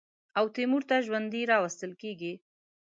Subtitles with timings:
[0.37, 2.33] او تیمور ته ژوندی راوستل کېږي.